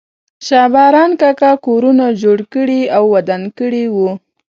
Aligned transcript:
شا 0.45 0.61
باران 0.73 1.11
کاکا 1.21 1.51
کورونه 1.65 2.05
جوړ 2.21 2.39
کړي 2.53 2.81
او 2.97 3.03
ودان 3.13 3.43
کړي 3.57 3.83
وو. 3.95 4.09